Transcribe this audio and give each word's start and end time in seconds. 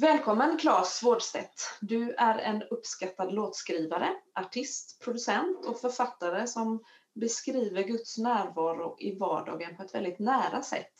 Välkommen 0.00 0.58
Claes 0.58 1.02
Wårdstedt. 1.02 1.78
Du 1.80 2.14
är 2.14 2.38
en 2.38 2.62
uppskattad 2.62 3.32
låtskrivare, 3.32 4.08
artist, 4.34 5.00
producent 5.04 5.66
och 5.66 5.80
författare 5.80 6.46
som 6.46 6.84
beskriver 7.14 7.82
Guds 7.82 8.18
närvaro 8.18 8.96
i 8.98 9.18
vardagen 9.18 9.76
på 9.76 9.82
ett 9.82 9.94
väldigt 9.94 10.18
nära 10.18 10.62
sätt. 10.62 10.92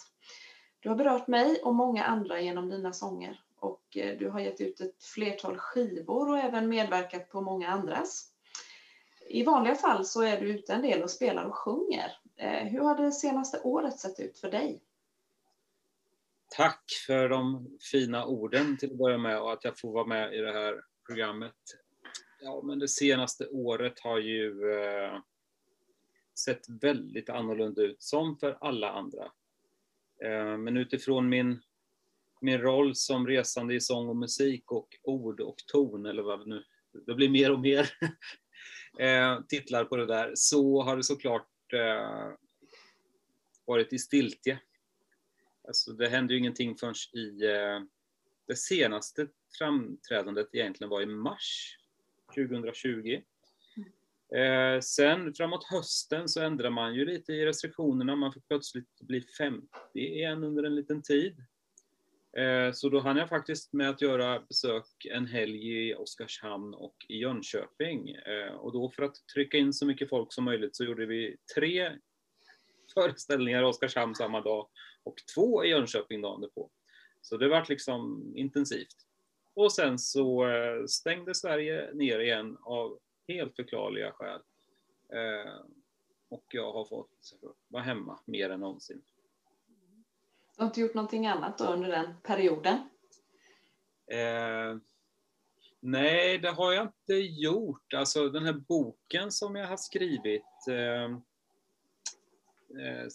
Du 0.81 0.89
har 0.89 0.97
berört 0.97 1.29
mig 1.29 1.63
och 1.63 1.75
många 1.75 2.05
andra 2.05 2.41
genom 2.41 2.69
dina 2.69 2.93
sånger 2.93 3.41
och 3.61 3.97
eh, 3.97 4.19
du 4.19 4.31
har 4.31 4.41
gett 4.41 4.61
ut 4.61 4.81
ett 4.81 5.05
flertal 5.05 5.59
skivor 5.59 6.29
och 6.29 6.39
även 6.39 6.69
medverkat 6.69 7.31
på 7.31 7.41
många 7.41 7.69
andras. 7.69 8.31
I 9.29 9.45
vanliga 9.45 9.75
fall 9.75 10.05
så 10.05 10.23
är 10.23 10.41
du 10.41 10.49
ute 10.49 10.73
en 10.73 10.83
del 10.83 11.03
och 11.03 11.11
spelar 11.11 11.45
och 11.45 11.57
sjunger. 11.57 12.13
Eh, 12.37 12.67
hur 12.67 12.81
har 12.81 12.97
det 12.97 13.13
senaste 13.13 13.61
året 13.61 13.99
sett 13.99 14.21
ut 14.21 14.39
för 14.39 14.51
dig? 14.51 14.83
Tack 16.57 16.85
för 17.07 17.29
de 17.29 17.69
fina 17.93 18.27
orden 18.27 18.77
till 18.77 18.91
att 18.91 18.99
börja 18.99 19.19
med 19.19 19.41
och 19.41 19.53
att 19.53 19.65
jag 19.65 19.79
får 19.79 19.93
vara 19.93 20.07
med 20.07 20.35
i 20.35 20.39
det 20.39 20.53
här 20.53 20.81
programmet. 21.07 21.55
Ja, 22.41 22.63
men 22.65 22.79
det 22.79 22.89
senaste 22.89 23.47
året 23.47 24.01
har 24.01 24.19
ju 24.19 24.73
eh, 24.73 25.19
sett 26.45 26.69
väldigt 26.81 27.31
annorlunda 27.31 27.83
ut, 27.83 28.03
som 28.03 28.39
för 28.39 28.59
alla 28.61 28.91
andra. 28.91 29.25
Eh, 30.25 30.57
men 30.59 30.77
utifrån 30.77 31.29
min, 31.29 31.61
min 32.41 32.59
roll 32.59 32.95
som 32.95 33.27
resande 33.27 33.75
i 33.75 33.81
sång 33.81 34.09
och 34.09 34.17
musik 34.17 34.73
och 34.73 34.89
ord 35.03 35.41
och 35.41 35.57
ton, 35.67 36.07
eller 36.07 36.23
vad 36.23 36.41
det 36.41 36.47
nu 36.47 36.65
det 37.07 37.15
blir 37.15 37.29
mer 37.29 37.53
och 37.53 37.61
mer 37.61 37.91
eh, 38.99 39.41
titlar 39.49 39.85
på 39.85 39.97
det 39.97 40.07
där, 40.07 40.33
så 40.35 40.83
har 40.83 40.97
det 40.97 41.03
såklart 41.03 41.73
eh, 41.73 42.33
varit 43.67 43.93
i 43.93 43.99
stiltje. 43.99 44.61
Alltså 45.69 45.93
det 45.93 46.09
hände 46.09 46.35
ju 46.35 46.39
ingenting 46.39 46.77
förrän 46.77 46.95
i 47.13 47.45
eh, 47.45 47.81
det 48.47 48.57
senaste 48.57 49.29
framträdandet 49.59 50.49
egentligen 50.53 50.91
var 50.91 51.03
i 51.03 51.07
mars 51.07 51.79
2020. 52.35 53.23
Eh, 54.37 54.81
sen 54.81 55.35
framåt 55.35 55.65
hösten 55.65 56.29
så 56.29 56.41
ändrade 56.41 56.71
man 56.71 56.95
ju 56.95 57.05
lite 57.05 57.33
i 57.33 57.47
restriktionerna. 57.47 58.17
Man 58.17 58.33
fick 58.33 58.49
plötsligt 58.49 59.01
bli 59.01 59.21
50 59.39 59.69
igen 59.95 60.45
under 60.45 60.65
en 60.65 60.75
liten 60.75 61.03
tid. 61.03 61.37
Eh, 62.39 62.73
så 62.73 62.89
då 62.89 63.01
hann 63.01 63.17
jag 63.17 63.29
faktiskt 63.29 63.73
med 63.73 63.91
att 63.91 64.03
göra 64.03 64.41
besök 64.41 65.07
en 65.11 65.27
helg 65.27 65.89
i 65.89 65.95
Oskarshamn 65.95 66.75
och 66.75 66.97
i 67.09 67.19
Jönköping. 67.19 68.11
Eh, 68.11 68.53
och 68.53 68.73
då 68.73 68.91
för 68.91 69.03
att 69.03 69.27
trycka 69.35 69.57
in 69.57 69.73
så 69.73 69.87
mycket 69.87 70.09
folk 70.09 70.33
som 70.33 70.45
möjligt 70.45 70.77
så 70.77 70.85
gjorde 70.85 71.07
vi 71.07 71.37
tre 71.55 71.93
föreställningar 73.03 73.63
i 73.63 73.65
Oskarshamn 73.65 74.15
samma 74.15 74.41
dag 74.41 74.69
och 75.03 75.15
två 75.35 75.65
i 75.65 75.69
Jönköping 75.69 76.23
dagen 76.23 76.51
på. 76.55 76.71
Så 77.23 77.37
det 77.37 77.49
var 77.49 77.67
liksom 77.69 78.33
intensivt. 78.37 78.97
Och 79.55 79.73
sen 79.73 79.99
så 79.99 80.49
eh, 80.49 80.85
stängde 80.87 81.35
Sverige 81.35 81.91
ner 81.95 82.19
igen 82.19 82.59
av 82.63 82.99
helt 83.29 83.57
förklarliga 83.57 84.13
skäl. 84.13 84.41
Eh, 85.13 85.61
och 86.29 86.45
jag 86.53 86.73
har 86.73 86.85
fått 86.85 87.35
vara 87.69 87.83
hemma 87.83 88.21
mer 88.25 88.51
än 88.51 88.61
någonsin. 88.61 89.03
Du 90.57 90.63
har 90.63 90.67
inte 90.67 90.81
gjort 90.81 90.95
någonting 90.95 91.27
annat 91.27 91.61
under 91.61 91.89
den 91.89 92.15
perioden? 92.23 92.79
Eh, 94.11 94.77
nej, 95.81 96.39
det 96.39 96.51
har 96.51 96.73
jag 96.73 96.85
inte 96.85 97.15
gjort. 97.15 97.95
Alltså 97.95 98.29
den 98.29 98.45
här 98.45 98.53
boken 98.53 99.33
som 99.33 99.57
jag 99.57 99.67
har 99.67 99.77
skrivit, 99.77 100.69
eh, 100.71 101.19
eh, 102.71 103.09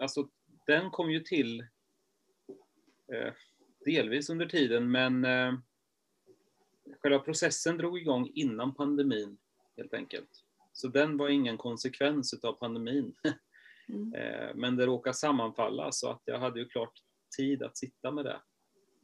alltså 0.00 0.28
den 0.66 0.90
kom 0.90 1.10
ju 1.10 1.20
till 1.20 1.60
eh, 3.12 3.32
delvis 3.84 4.30
under 4.30 4.46
tiden, 4.46 4.90
men 4.90 5.24
eh, 5.24 5.52
själva 7.02 7.18
processen 7.18 7.76
drog 7.76 7.98
igång 7.98 8.30
innan 8.34 8.74
pandemin, 8.74 9.38
helt 9.76 9.94
enkelt. 9.94 10.44
Så 10.72 10.88
den 10.88 11.16
var 11.16 11.28
ingen 11.28 11.58
konsekvens 11.58 12.34
av 12.44 12.52
pandemin. 12.52 13.14
Mm. 13.88 14.14
Eh, 14.14 14.54
men 14.54 14.76
det 14.76 14.86
råkade 14.86 15.14
sammanfalla 15.14 15.92
så 15.92 16.10
att 16.10 16.22
jag 16.24 16.38
hade 16.38 16.60
ju 16.60 16.68
klart 16.68 16.92
tid 17.36 17.62
att 17.62 17.78
sitta 17.78 18.10
med 18.10 18.24
det 18.24 18.40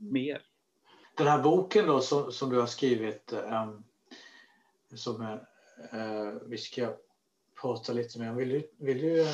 mm. 0.00 0.12
mer. 0.12 0.42
Den 1.16 1.26
här 1.26 1.42
boken 1.42 1.86
då 1.86 2.00
som, 2.00 2.32
som 2.32 2.50
du 2.50 2.60
har 2.60 2.66
skrivit, 2.66 3.32
um, 3.32 3.84
som 4.94 5.20
är, 5.20 5.36
uh, 5.94 6.40
vi 6.46 6.58
ska 6.58 6.96
prata 7.60 7.92
lite 7.92 8.18
mer 8.18 8.30
om. 8.30 8.36
Vill 8.36 8.48
du, 8.48 8.70
vill 8.78 8.98
du 8.98 9.20
uh, 9.20 9.26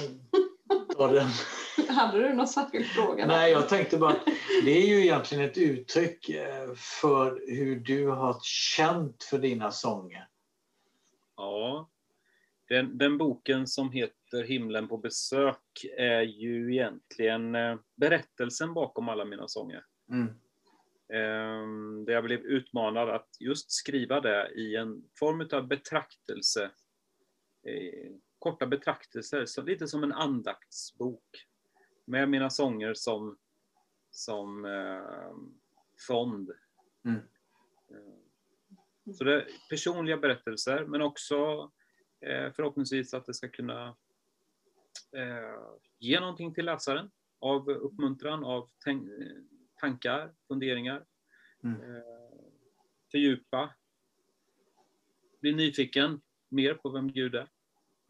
ta 0.96 1.12
den? 1.12 1.28
Hade 1.88 2.18
du 2.18 2.34
någon 2.34 2.48
särskild 2.48 2.86
fråga? 2.86 3.26
Nej, 3.26 3.52
jag 3.52 3.68
tänkte 3.68 3.98
bara 3.98 4.10
att 4.10 4.24
det 4.64 4.70
är 4.70 4.86
ju 4.86 5.00
egentligen 5.00 5.44
ett 5.44 5.58
uttryck 5.58 6.30
för 6.76 7.42
hur 7.46 7.80
du 7.80 8.06
har 8.08 8.38
känt 8.42 9.24
för 9.24 9.38
dina 9.38 9.70
sånger. 9.70 10.28
Ja, 11.36 11.90
den, 12.68 12.98
den 12.98 13.18
boken 13.18 13.66
som 13.66 13.92
heter 13.92 14.44
Himlen 14.44 14.88
på 14.88 14.96
besök 14.96 15.84
är 15.98 16.22
ju 16.22 16.72
egentligen 16.72 17.54
eh, 17.54 17.76
berättelsen 17.96 18.74
bakom 18.74 19.08
alla 19.08 19.24
mina 19.24 19.48
sånger. 19.48 19.84
Mm. 20.10 20.26
Ehm, 21.12 22.04
där 22.04 22.12
jag 22.12 22.24
blev 22.24 22.40
utmanad 22.40 23.10
att 23.10 23.28
just 23.40 23.70
skriva 23.70 24.20
det 24.20 24.50
i 24.54 24.76
en 24.76 25.02
form 25.18 25.48
av 25.52 25.68
betraktelse. 25.68 26.70
Eh, 27.62 28.12
korta 28.38 28.66
betraktelser, 28.66 29.46
så 29.46 29.62
lite 29.62 29.88
som 29.88 30.02
en 30.02 30.12
andaktsbok. 30.12 31.48
Med 32.04 32.28
mina 32.28 32.50
sånger 32.50 32.94
som, 32.94 33.38
som 34.10 34.64
eh, 34.64 35.32
fond. 36.06 36.50
Mm. 37.04 37.20
Så 39.14 39.24
det 39.24 39.34
är 39.34 39.48
personliga 39.68 40.16
berättelser, 40.16 40.84
men 40.84 41.02
också 41.02 41.70
Eh, 42.22 42.52
förhoppningsvis 42.52 43.14
att 43.14 43.26
det 43.26 43.34
ska 43.34 43.48
kunna 43.48 43.96
eh, 45.16 45.60
ge 45.98 46.20
någonting 46.20 46.54
till 46.54 46.64
läsaren 46.64 47.10
av 47.38 47.70
uppmuntran, 47.70 48.44
av 48.44 48.68
tankar, 49.80 50.34
funderingar. 50.48 51.04
Mm. 51.64 51.80
Eh, 51.80 52.02
fördjupa, 53.10 53.74
bli 55.40 55.54
nyfiken 55.54 56.20
mer 56.52 56.74
på 56.74 56.90
vem 56.90 57.12
Gud 57.12 57.34
är. 57.34 57.48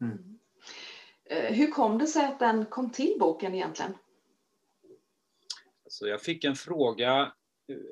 Mm. 0.01 0.39
Hur 1.49 1.71
kom 1.71 1.97
det 1.97 2.07
sig 2.07 2.25
att 2.25 2.39
den 2.39 2.65
kom 2.65 2.89
till 2.89 3.15
boken 3.19 3.55
egentligen? 3.55 3.93
Alltså 5.83 6.07
jag 6.07 6.21
fick 6.21 6.43
en 6.43 6.55
fråga 6.55 7.33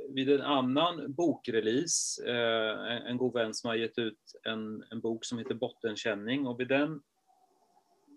vid 0.10 0.30
en 0.30 0.42
annan 0.42 1.14
bokrelease, 1.14 2.24
eh, 2.28 3.10
en 3.10 3.18
god 3.18 3.34
vän 3.34 3.54
som 3.54 3.68
har 3.68 3.76
gett 3.76 3.98
ut 3.98 4.20
en, 4.44 4.84
en 4.92 5.00
bok 5.00 5.26
som 5.26 5.38
heter 5.38 5.56
Bottenkänning 5.56 6.48
och 6.48 6.60
vid 6.60 6.68
den 6.68 7.02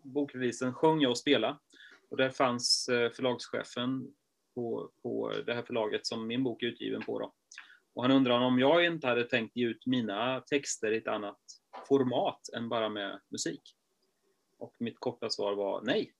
bokreleasen 0.02 0.74
sjöng 0.74 1.00
jag 1.00 1.10
och 1.10 1.18
spelade. 1.18 1.58
Och 2.10 2.16
där 2.16 2.30
fanns 2.30 2.88
eh, 2.88 3.10
förlagschefen 3.10 4.14
på, 4.54 4.90
på 5.02 5.32
det 5.46 5.54
här 5.54 5.62
förlaget 5.62 6.06
som 6.06 6.26
min 6.26 6.44
bok 6.44 6.62
är 6.62 6.66
utgiven 6.66 7.02
på. 7.02 7.18
Då. 7.18 7.32
Och 7.94 8.02
han 8.02 8.12
undrade 8.12 8.44
om 8.44 8.58
jag 8.58 8.84
inte 8.84 9.06
hade 9.06 9.24
tänkt 9.24 9.56
ge 9.56 9.66
ut 9.66 9.86
mina 9.86 10.40
texter 10.40 10.92
i 10.92 10.96
ett 10.96 11.08
annat 11.08 11.40
format 11.88 12.48
än 12.56 12.68
bara 12.68 12.88
med 12.88 13.20
musik. 13.28 13.76
Och 14.58 14.74
mitt 14.78 15.00
korta 15.00 15.30
svar 15.30 15.54
var 15.54 15.82
nej. 15.82 16.12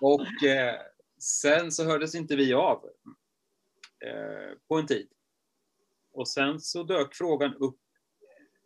och 0.00 0.44
eh, 0.44 0.80
Sen 1.22 1.72
så 1.72 1.84
hördes 1.84 2.14
inte 2.14 2.36
vi 2.36 2.52
av 2.52 2.90
eh, 4.04 4.58
på 4.68 4.76
en 4.76 4.86
tid. 4.86 5.08
Och 6.12 6.28
sen 6.28 6.60
så 6.60 6.82
dök 6.82 7.14
frågan 7.14 7.54
upp 7.54 7.80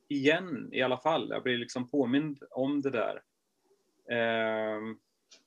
igen 0.08 0.68
i 0.72 0.82
alla 0.82 0.98
fall. 0.98 1.28
Jag 1.30 1.42
blev 1.42 1.58
liksom 1.58 1.90
påmind 1.90 2.42
om 2.50 2.82
det 2.82 2.90
där. 2.90 3.22
Eh, 4.10 4.80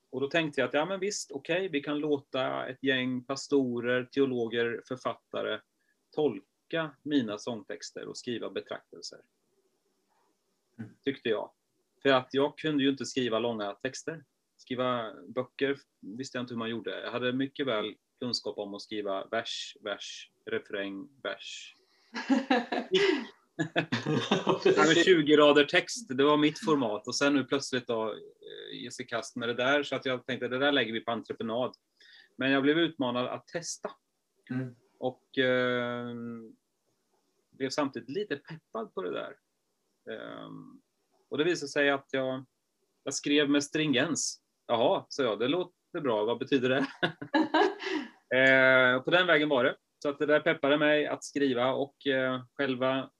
och 0.09 0.21
då 0.21 0.27
tänkte 0.27 0.61
jag 0.61 0.67
att 0.67 0.73
ja 0.73 0.85
men 0.85 0.99
visst, 0.99 1.31
okej, 1.31 1.55
okay, 1.55 1.69
vi 1.69 1.81
kan 1.81 1.99
låta 1.99 2.67
ett 2.67 2.83
gäng 2.83 3.23
pastorer, 3.23 4.05
teologer, 4.05 4.81
författare 4.87 5.59
tolka 6.15 6.48
mina 7.03 7.37
sångtexter 7.37 8.07
och 8.07 8.17
skriva 8.17 8.49
betraktelser. 8.49 9.19
Mm. 10.77 10.89
Tyckte 11.03 11.29
jag. 11.29 11.51
För 12.01 12.09
att 12.09 12.29
jag 12.31 12.57
kunde 12.57 12.83
ju 12.83 12.89
inte 12.89 13.05
skriva 13.05 13.39
långa 13.39 13.73
texter 13.73 14.23
skriva 14.61 15.13
böcker 15.27 15.77
visste 15.99 16.37
jag 16.37 16.43
inte 16.43 16.53
hur 16.53 16.59
man 16.59 16.69
gjorde. 16.69 17.01
Jag 17.01 17.11
hade 17.11 17.33
mycket 17.33 17.67
väl 17.67 17.95
kunskap 18.19 18.57
om 18.57 18.73
att 18.73 18.81
skriva 18.81 19.25
vers, 19.25 19.77
vers, 19.81 20.31
refräng, 20.45 21.09
vers. 21.23 21.75
20 25.05 25.37
rader 25.37 25.65
text, 25.65 26.17
det 26.17 26.23
var 26.23 26.37
mitt 26.37 26.59
format 26.65 27.07
och 27.07 27.15
sen 27.15 27.33
nu 27.33 27.43
plötsligt 27.43 27.87
då 27.87 28.09
eh, 28.11 28.17
ge 28.81 28.91
sig 28.91 29.07
kast 29.07 29.35
med 29.35 29.49
det 29.49 29.53
där 29.53 29.83
så 29.83 29.95
att 29.95 30.05
jag 30.05 30.25
tänkte 30.25 30.47
det 30.47 30.59
där 30.59 30.71
lägger 30.71 30.93
vi 30.93 30.99
på 30.99 31.11
entreprenad. 31.11 31.73
Men 32.35 32.51
jag 32.51 32.63
blev 32.63 32.79
utmanad 32.79 33.27
att 33.27 33.47
testa. 33.47 33.91
Mm. 34.49 34.75
Och 34.99 35.37
eh, 35.37 36.07
blev 37.51 37.69
samtidigt 37.69 38.09
lite 38.09 38.35
peppad 38.35 38.93
på 38.93 39.01
det 39.01 39.11
där. 39.11 39.35
Eh, 40.11 40.49
och 41.29 41.37
det 41.37 41.43
visade 41.43 41.69
sig 41.69 41.89
att 41.89 42.07
jag, 42.11 42.45
jag 43.03 43.13
skrev 43.13 43.49
med 43.49 43.63
stringens. 43.63 44.41
Jaha, 44.67 45.05
så 45.09 45.23
jag, 45.23 45.39
det 45.39 45.47
låter 45.47 45.99
bra. 46.01 46.25
Vad 46.25 46.39
betyder 46.39 46.69
det? 46.69 46.85
eh, 48.37 49.01
på 49.03 49.11
den 49.11 49.27
vägen 49.27 49.49
var 49.49 49.63
det. 49.63 49.75
så 50.03 50.09
att 50.09 50.19
det 50.19 50.25
där 50.25 50.39
peppade 50.39 50.77
mig 50.77 51.07
att 51.07 51.23
skriva 51.23 51.73
och 51.73 52.07
eh, 52.07 52.43
själva 52.53 53.11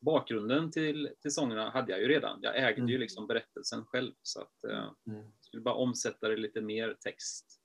bakgrunden 0.00 0.70
till, 0.70 1.10
till 1.20 1.30
sångerna 1.34 1.70
hade 1.70 1.92
jag 1.92 2.00
ju 2.00 2.08
redan. 2.08 2.38
Jag 2.42 2.56
ägde 2.56 2.72
Mm. 2.80 2.88
ju 2.88 2.98
liksom 2.98 3.26
berättelsen 3.26 3.84
själv 3.84 4.12
så 4.22 4.40
att 4.40 4.64
eh, 4.64 4.90
Mm. 5.06 5.20
jag 5.22 5.32
skulle 5.44 5.62
bara 5.62 5.74
omsätta 5.74 6.28
det 6.28 6.36
lite 6.36 6.60
mer 6.60 6.96
text. 7.00 7.60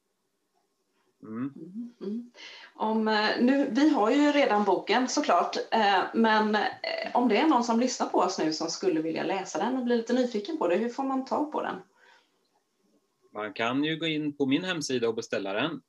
Mm. 1.23 1.53
Mm, 1.55 1.93
mm. 2.01 2.31
Om, 2.73 3.07
eh, 3.07 3.29
nu, 3.39 3.69
vi 3.71 3.89
har 3.89 4.11
ju 4.11 4.31
redan 4.31 4.65
boken 4.65 5.07
såklart, 5.07 5.55
eh, 5.71 6.03
men 6.13 6.55
eh, 6.55 6.61
om 7.13 7.29
det 7.29 7.37
är 7.37 7.47
någon 7.47 7.63
som 7.63 7.79
lyssnar 7.79 8.07
på 8.07 8.17
oss 8.17 8.39
nu 8.39 8.53
som 8.53 8.69
skulle 8.69 9.01
vilja 9.01 9.23
läsa 9.23 9.59
den 9.59 9.77
och 9.77 9.83
bli 9.83 9.97
lite 9.97 10.13
nyfiken 10.13 10.57
på 10.57 10.67
det, 10.67 10.75
hur 10.75 10.89
får 10.89 11.03
man 11.03 11.25
tag 11.25 11.51
på 11.51 11.61
den? 11.61 11.75
Man 13.33 13.53
kan 13.53 13.83
ju 13.83 13.97
gå 13.97 14.05
in 14.05 14.33
på 14.33 14.45
min 14.45 14.63
hemsida 14.63 15.07
och 15.07 15.15
beställa 15.15 15.53
den. 15.53 15.81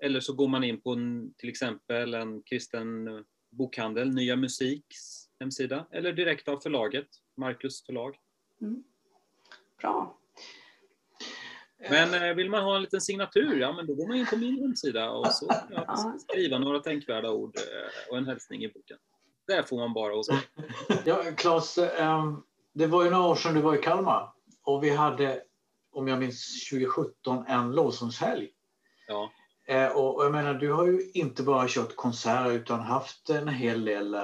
Eller 0.00 0.20
så 0.20 0.32
går 0.32 0.48
man 0.48 0.64
in 0.64 0.80
på 0.80 0.92
en, 0.92 1.34
till 1.36 1.48
exempel 1.48 2.14
en 2.14 2.42
kristen 2.42 3.08
bokhandel, 3.50 4.14
Nya 4.14 4.36
Musiks 4.36 5.28
hemsida, 5.40 5.86
eller 5.90 6.12
direkt 6.12 6.48
av 6.48 6.60
förlaget, 6.60 7.08
Marcus 7.36 7.82
förlag. 7.82 8.16
Bra. 9.80 10.17
Men 11.90 12.14
eh, 12.22 12.34
vill 12.34 12.50
man 12.50 12.62
ha 12.64 12.76
en 12.76 12.82
liten 12.82 13.00
signatur, 13.00 13.60
ja 13.60 13.72
men 13.72 13.86
då 13.86 13.94
går 13.94 14.08
man 14.08 14.16
in 14.16 14.26
på 14.26 14.36
min 14.36 14.60
hemsida 14.62 15.10
och 15.10 15.26
så 15.26 15.46
kan 15.46 15.56
jag 15.70 15.84
Ja. 15.86 16.14
skriva 16.18 16.58
några 16.58 16.78
tänkvärda 16.78 17.30
ord 17.30 17.56
eh, 17.56 18.10
och 18.10 18.18
en 18.18 18.26
hälsning 18.26 18.64
i 18.64 18.68
boken. 18.68 18.96
Det 19.46 19.68
får 19.68 19.78
man 19.78 19.92
bara 19.92 20.14
hos 20.14 20.30
mig. 20.30 20.40
Ja, 21.04 21.22
Claes, 21.36 21.78
ehm, 21.78 22.36
det 22.74 22.86
var 22.86 23.04
ju 23.04 23.10
några 23.10 23.28
år 23.28 23.34
sedan 23.34 23.54
du 23.54 23.60
var 23.60 23.74
i 23.74 23.78
Kalmar 23.82 24.32
och 24.64 24.84
vi 24.84 24.90
hade, 24.90 25.42
om 25.92 26.08
jag 26.08 26.18
minns 26.18 26.68
2017, 26.70 27.44
en 27.48 27.72
lovsångshelg. 27.72 28.48
Ja. 29.08 29.30
Eh, 29.68 29.86
Och 29.96 30.16
och 30.16 30.24
jag 30.24 30.32
menar, 30.32 30.54
du 30.54 30.72
har 30.72 30.86
ju 30.86 31.10
inte 31.14 31.42
bara 31.42 31.68
kört 31.68 31.96
konserter 31.96 32.52
utan 32.52 32.80
haft 32.80 33.30
en 33.30 33.48
hel 33.48 33.84
del 33.84 34.16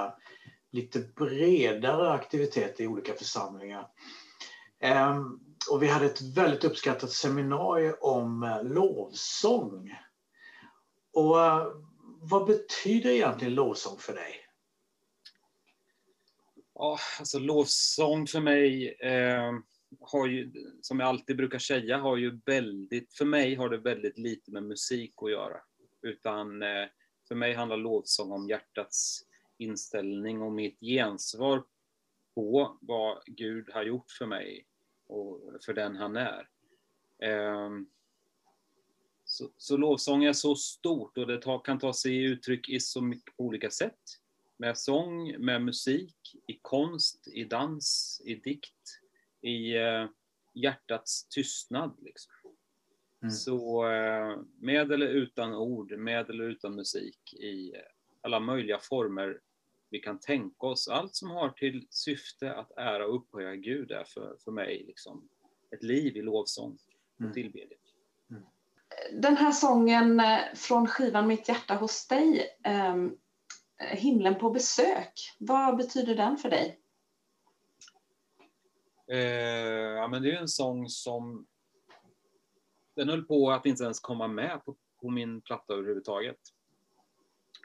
lite 0.73 0.99
bredare 1.17 2.13
aktiviteter 2.13 2.85
i 2.85 2.87
olika 2.87 3.13
församlingar. 3.15 3.87
Och 5.71 5.83
vi 5.83 5.89
hade 5.89 6.07
ett 6.07 6.37
väldigt 6.37 6.65
uppskattat 6.65 7.11
seminarium 7.11 7.97
om 8.01 8.43
eh, 8.43 8.65
lovsång. 8.65 9.95
Och 11.13 11.41
eh, 11.41 11.67
vad 12.21 12.47
betyder 12.47 13.11
egentligen 13.11 13.55
lovsång 13.55 13.99
för 13.99 14.13
dig? 14.13 14.41
Ja, 16.75 16.99
alltså 17.19 17.39
lovsång 17.39 18.27
för 18.27 18.41
mig 18.41 18.89
eh, 18.89 19.53
har 20.01 20.27
ju, 20.27 20.53
som 20.81 21.01
jag 21.01 21.09
alltid 21.09 21.37
brukar 21.37 21.59
säga, 21.59 21.99
har 21.99 22.17
ju 22.17 22.41
väldigt, 22.47 23.15
för 23.15 23.25
mig 23.25 23.55
har 23.55 23.69
det 23.69 23.79
väldigt 23.79 24.19
lite 24.19 24.51
med 24.51 24.63
musik 24.63 25.15
att 25.17 25.31
göra. 25.31 25.57
Utan 26.03 26.63
eh, 26.63 26.87
för 27.29 27.35
mig 27.35 27.55
handlar 27.55 27.77
lovsång 27.77 28.33
om 28.33 28.49
hjärtats 28.49 29.21
inställning 29.59 30.43
och 30.43 30.53
mitt 30.53 30.81
gensvar 30.81 31.65
på 32.35 32.79
vad 32.81 33.23
Gud 33.27 33.71
har 33.73 33.83
gjort 33.83 34.11
för 34.11 34.27
mig 34.27 34.67
och 35.07 35.41
för 35.65 35.75
den 35.75 35.97
han 35.97 36.17
är. 36.17 36.49
Eh, 37.23 37.71
så, 39.25 39.51
så 39.57 39.77
lovsång 39.77 40.25
är 40.25 40.33
så 40.33 40.55
stort 40.55 41.19
och 41.19 41.27
det 41.27 41.43
ta, 41.43 41.59
kan 41.59 41.79
ta 41.79 41.93
sig 41.93 42.25
uttryck 42.25 42.69
i 42.69 42.81
så 42.81 43.03
mycket 43.03 43.35
olika 43.37 43.71
sätt 43.71 44.01
med 44.57 44.79
sång, 44.79 45.39
med 45.39 45.63
musik, 45.63 46.17
i 46.47 46.59
konst, 46.63 47.29
i 47.29 47.45
dans, 47.45 48.21
i 48.25 48.35
dikt, 48.35 49.01
i 49.41 49.77
eh, 49.77 50.07
hjärtats 50.55 51.29
tystnad. 51.29 51.97
Liksom. 52.03 52.33
Mm. 53.23 53.31
Så 53.31 53.87
eh, 53.91 54.39
med 54.59 54.93
eller 54.93 55.09
utan 55.09 55.55
ord, 55.55 55.93
med 55.93 56.31
eller 56.31 56.45
utan 56.45 56.75
musik, 56.75 57.35
i 57.35 57.73
alla 58.21 58.41
möjliga 58.41 58.79
former 58.79 59.41
vi 59.95 60.01
kan 60.01 60.19
tänka 60.19 60.67
oss. 60.67 60.89
Allt 60.89 61.15
som 61.15 61.31
har 61.31 61.51
till 61.51 61.87
syfte 61.91 62.55
att 62.55 62.73
ära 62.77 63.07
och 63.07 63.17
upphöja 63.17 63.55
Gud 63.55 63.91
är 63.91 64.05
för, 64.05 64.37
för 64.45 64.51
mig 64.51 64.85
liksom 64.87 65.29
ett 65.71 65.83
liv 65.83 66.17
i 66.17 66.23
lovsång 66.23 66.79
och 67.17 67.21
Mm. 67.21 67.33
tillbedjan. 67.33 67.81
Den 69.13 69.37
här 69.37 69.53
sången 69.53 70.21
eh, 70.21 70.39
från 70.55 70.87
skivan 70.87 71.27
Mitt 71.27 71.49
hjärta 71.49 71.75
hos 71.75 72.09
dig, 72.09 72.47
ehm, 72.65 73.17
Himlen 73.79 74.39
på 74.39 74.51
besök, 74.51 75.13
vad 75.39 75.77
betyder 75.77 76.15
den 76.15 76.37
för 76.37 76.51
dig? 76.51 76.81
Eh, 79.09 79.19
ja, 79.99 80.09
men 80.09 80.23
det 80.23 80.33
är 80.33 80.37
en 80.41 80.49
sång 80.49 80.89
som... 80.89 81.47
Den 82.97 83.09
höll 83.09 83.25
på 83.25 83.51
att 83.51 83.67
inte 83.67 83.85
ens 83.85 84.01
komma 84.01 84.29
med 84.29 84.65
på, 84.65 84.77
på 85.01 85.11
min 85.11 85.41
platta 85.41 85.73
överhuvudtaget. 85.75 86.39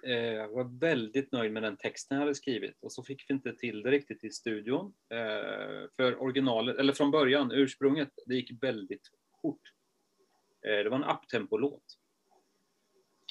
Eh, 0.04 0.14
jag 0.14 0.50
var 0.50 0.80
väldigt 0.80 1.32
nöjd 1.32 1.52
med 1.52 1.64
den 1.64 1.78
texten 1.78 2.16
jag 2.16 2.22
hade 2.22 2.36
skrivit 2.36 2.84
och 2.84 2.92
så 2.92 3.04
fick 3.04 3.26
vi 3.30 3.34
inte 3.34 3.54
till 3.54 3.82
det 3.82 3.92
riktigt 3.92 4.24
i 4.24 4.30
studion. 4.30 4.94
Eh, 5.10 5.90
för 5.96 6.22
originalet, 6.22 6.78
eller 6.78 6.94
från 6.94 7.12
början, 7.12 7.52
ursprunget, 7.52 8.10
det 8.26 8.36
gick 8.36 8.64
väldigt 8.64 9.12
fort. 9.42 9.62
Eh, 10.68 10.84
det 10.84 10.90
var 10.90 10.98
en 10.98 11.16
uptempo-låt. 11.18 11.84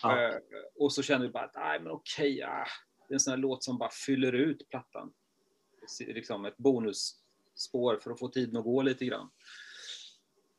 Ja. 0.02 0.22
Eh, 0.22 0.38
och 0.74 0.92
så 0.92 1.02
kände 1.02 1.26
vi 1.26 1.32
bara 1.32 1.44
att, 1.44 1.54
nej 1.54 1.80
men 1.80 1.92
okej, 1.92 2.42
ah, 2.42 2.66
det 3.08 3.12
är 3.12 3.14
en 3.14 3.20
sån 3.20 3.30
här 3.30 3.38
låt 3.38 3.64
som 3.64 3.78
bara 3.78 3.90
fyller 3.90 4.32
ut 4.32 4.68
plattan. 4.68 5.12
Liksom 6.00 6.44
ett 6.44 6.56
bonusspår 6.56 7.98
för 8.02 8.10
att 8.10 8.18
få 8.18 8.28
tiden 8.28 8.56
att 8.56 8.64
gå 8.64 8.82
lite 8.82 9.04
grann. 9.04 9.30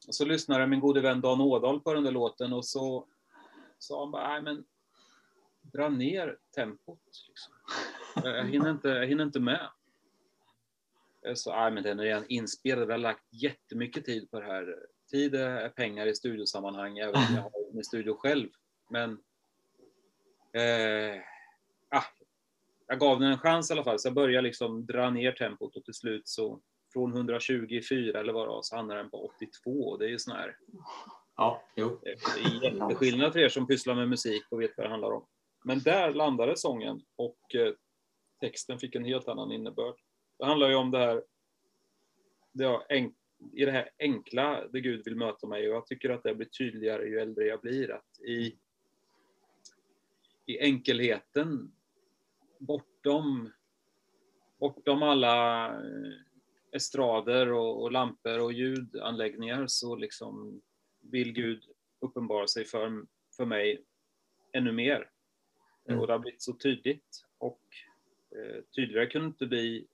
Och 0.07 0.15
så 0.15 0.25
lyssnade 0.25 0.67
min 0.67 0.79
gode 0.79 1.01
vän 1.01 1.21
Dan 1.21 1.41
Ådahl 1.41 1.79
på 1.81 1.93
den 1.93 2.03
där 2.03 2.11
låten 2.11 2.53
och 2.53 2.65
så 2.65 3.07
sa 3.79 4.03
han 4.03 4.11
bara, 4.11 4.27
nej 4.27 4.41
men 4.41 4.65
dra 5.61 5.89
ner 5.89 6.37
tempot. 6.55 6.99
Liksom. 7.27 7.53
Jag, 8.23 8.45
hinner 8.45 8.71
inte, 8.71 8.89
jag 8.89 9.07
hinner 9.07 9.23
inte 9.23 9.39
med. 9.39 9.69
Jag 11.21 11.37
sa, 11.37 11.55
nej 11.55 11.71
men 11.71 11.83
den 11.83 11.99
är 11.99 12.03
redan 12.03 12.25
inspelad, 12.27 12.87
vi 12.87 12.93
har 12.93 12.99
lagt 12.99 13.33
jättemycket 13.33 14.05
tid 14.05 14.31
på 14.31 14.39
det 14.39 14.45
här. 14.45 14.75
Tid 15.11 15.35
är 15.35 15.69
pengar 15.69 16.05
i 16.05 16.15
studiosammanhang, 16.15 16.97
även 16.97 17.15
om 17.15 17.35
jag 17.35 17.41
har 17.41 17.73
min 17.73 17.83
studio 17.83 18.13
själv. 18.13 18.49
Men 18.89 19.11
eh, 20.53 21.21
ah, 21.89 22.03
jag 22.87 22.99
gav 22.99 23.19
den 23.19 23.31
en 23.31 23.37
chans 23.37 23.69
i 23.69 23.73
alla 23.73 23.83
fall, 23.83 23.99
så 23.99 24.07
jag 24.07 24.15
började 24.15 24.47
liksom 24.47 24.85
dra 24.85 25.09
ner 25.09 25.31
tempot 25.31 25.75
och 25.75 25.85
till 25.85 25.93
slut 25.93 26.27
så 26.27 26.59
från 26.93 27.13
124 27.13 28.19
eller 28.19 28.33
vad 28.33 28.47
det 28.47 28.51
var 28.51 28.61
så 28.61 28.75
hamnade 28.75 28.99
den 28.99 29.09
på 29.09 29.25
82. 29.25 29.71
Och 29.71 29.99
Det 29.99 30.05
är 30.05 30.09
ju 30.09 30.19
sån 30.19 30.35
här 30.35 30.57
Ja, 31.35 31.63
jo. 31.75 31.99
det 32.01 32.09
är 32.09 32.63
jätteskillnad 32.63 33.33
för 33.33 33.39
er 33.39 33.49
som 33.49 33.67
pysslar 33.67 33.95
med 33.95 34.09
musik 34.09 34.43
och 34.49 34.61
vet 34.61 34.77
vad 34.77 34.85
det 34.85 34.89
handlar 34.89 35.11
om. 35.11 35.25
Men 35.63 35.79
där 35.79 36.13
landade 36.13 36.57
sången 36.57 37.01
och 37.15 37.55
eh, 37.55 37.73
texten 38.41 38.79
fick 38.79 38.95
en 38.95 39.05
helt 39.05 39.27
annan 39.27 39.51
innebörd. 39.51 39.95
Det 40.39 40.45
handlar 40.45 40.69
ju 40.69 40.75
om 40.75 40.91
det 40.91 40.97
här, 40.97 41.23
det 42.51 42.81
enk, 42.89 43.15
i 43.53 43.65
det 43.65 43.71
här 43.71 43.89
enkla, 43.99 44.67
det 44.67 44.81
Gud 44.81 45.05
vill 45.05 45.15
möta 45.15 45.47
mig 45.47 45.69
och 45.69 45.75
jag 45.75 45.85
tycker 45.85 46.09
att 46.09 46.23
det 46.23 46.35
blir 46.35 46.47
tydligare 46.47 47.05
ju 47.05 47.19
äldre 47.19 47.45
jag 47.45 47.61
blir. 47.61 47.91
Att 47.91 48.19
i, 48.19 48.57
I 50.45 50.59
enkelheten, 50.59 51.71
bortom, 52.59 53.51
bortom 54.59 55.03
alla 55.03 55.67
eh, 55.67 56.11
estrader 56.71 57.51
och, 57.51 57.81
och 57.81 57.91
lampor 57.91 58.39
och 58.39 58.53
ljudanläggningar 58.53 59.67
så 59.67 59.95
liksom 59.95 60.61
vill 61.01 61.33
Gud 61.33 61.63
uppenbara 61.99 62.47
sig 62.47 62.65
för, 62.65 63.05
för 63.37 63.45
mig 63.45 63.83
ännu 64.53 64.71
mer. 64.71 65.09
Mm. 65.89 66.01
Och 66.01 66.07
det 66.07 66.13
har 66.13 66.19
blivit 66.19 66.41
så 66.41 66.53
tydligt. 66.53 67.25
Och 67.37 67.61
eh, 68.35 68.61
tydligare 68.75 69.07
kunde 69.07 69.27
det 69.27 69.29
inte 69.29 69.45
bli 69.45 69.87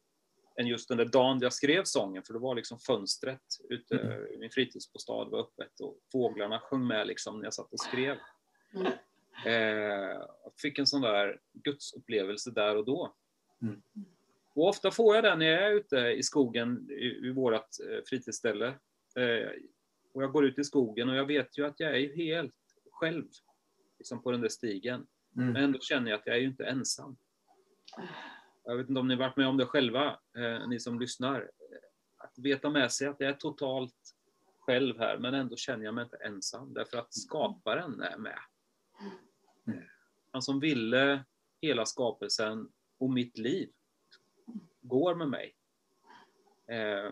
än 0.59 0.67
just 0.67 0.89
den 0.89 0.97
där 0.97 1.05
dagen 1.05 1.39
jag 1.41 1.53
skrev 1.53 1.83
sången, 1.83 2.23
för 2.23 2.33
det 2.33 2.39
var 2.39 2.55
liksom 2.55 2.79
fönstret 2.79 3.41
ute 3.69 3.99
Mm. 3.99 4.33
i 4.33 4.37
min 4.37 4.49
fritidsbostad 4.49 5.25
var 5.25 5.39
öppet 5.39 5.79
och 5.79 5.97
fåglarna 6.11 6.59
sjöng 6.59 6.87
med 6.87 7.07
liksom 7.07 7.37
när 7.37 7.43
jag 7.43 7.53
satt 7.53 7.73
och 7.73 7.79
skrev. 7.79 8.17
Mm. 8.73 8.91
Eh, 9.45 10.21
jag 10.43 10.53
fick 10.61 10.79
en 10.79 10.87
sån 10.87 11.01
där 11.01 11.39
gudsupplevelse 11.53 12.51
där 12.51 12.75
och 12.75 12.85
då. 12.85 13.15
Mm. 13.61 13.81
Och 14.53 14.67
ofta 14.67 14.91
får 14.91 15.15
jag 15.15 15.23
den 15.23 15.39
när 15.39 15.45
jag 15.45 15.63
är 15.63 15.71
ute 15.71 15.97
i 15.97 16.23
skogen 16.23 16.91
i, 16.91 17.27
i 17.27 17.31
vårt 17.31 17.53
eh, 17.61 18.03
fritidsställe. 18.09 18.67
Eh, 19.15 19.49
och 20.13 20.23
jag 20.23 20.31
går 20.31 20.45
ut 20.45 20.59
i 20.59 20.63
skogen 20.63 21.09
och 21.09 21.15
jag 21.15 21.25
vet 21.25 21.57
ju 21.57 21.65
att 21.65 21.79
jag 21.79 22.01
är 22.01 22.15
helt 22.15 22.55
själv 22.91 23.25
liksom 23.97 24.23
på 24.23 24.31
den 24.31 24.41
där 24.41 24.49
stigen. 24.49 25.07
Men 25.35 25.49
Mm. 25.49 25.63
ändå 25.63 25.79
känner 25.79 26.11
jag 26.11 26.19
att 26.19 26.27
jag 26.27 26.35
är 26.35 26.39
ju 26.39 26.47
inte 26.47 26.65
ensam. 26.65 27.17
Jag 28.63 28.77
vet 28.77 28.89
inte 28.89 28.99
om 28.99 29.07
ni 29.07 29.15
varit 29.15 29.37
med 29.37 29.47
om 29.47 29.57
det 29.57 29.65
själva, 29.65 30.19
eh, 30.37 30.67
ni 30.67 30.79
som 30.79 30.99
lyssnar. 30.99 31.51
Att 32.17 32.37
veta 32.37 32.69
med 32.69 32.91
sig 32.91 33.07
att 33.07 33.19
jag 33.19 33.29
är 33.29 33.33
totalt 33.33 33.95
själv 34.59 34.97
här, 34.99 35.17
men 35.17 35.33
ändå 35.33 35.55
känner 35.55 35.85
jag 35.85 35.93
mig 35.93 36.03
inte 36.03 36.17
ensam. 36.17 36.73
Därför 36.73 36.97
att 36.97 37.13
skaparen 37.13 38.01
är 38.01 38.17
med. 38.17 38.39
Mm. 39.67 39.83
Han 40.31 40.41
som 40.41 40.59
ville 40.59 41.25
hela 41.61 41.85
skapelsen 41.85 42.69
och 42.99 43.09
mitt 43.09 43.37
liv 43.37 43.69
går 44.81 45.15
med 45.15 45.29
mig. 45.29 45.55
Eh, 46.67 47.11